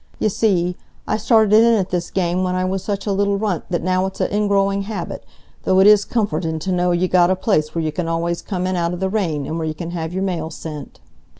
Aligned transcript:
Y' 0.17 0.29
see, 0.29 0.77
I 1.07 1.15
started 1.17 1.53
in 1.55 1.75
at 1.75 1.91
this 1.91 2.09
game 2.09 2.43
when 2.43 2.55
I 2.55 2.65
was 2.65 2.83
such 2.83 3.05
a 3.05 3.11
little 3.11 3.37
runt 3.37 3.65
that 3.69 3.83
now 3.83 4.07
it's 4.07 4.19
a 4.19 4.35
ingrowing 4.35 4.81
habit, 4.85 5.23
though 5.63 5.79
it 5.79 5.85
is 5.85 6.05
comfortin' 6.05 6.57
t' 6.57 6.71
know 6.71 6.91
you 6.91 7.07
got 7.07 7.29
a 7.29 7.35
place 7.35 7.75
where 7.75 7.83
you 7.83 7.91
c'n 7.91 8.07
always 8.07 8.41
come 8.41 8.65
in 8.65 8.75
out 8.75 8.93
of 8.95 8.99
the 8.99 9.09
rain, 9.09 9.45
and 9.45 9.59
where 9.59 9.67
you 9.67 9.75
c'n 9.75 9.91
have 9.91 10.11
your 10.11 10.23
mail 10.23 10.49
sent." 10.49 11.01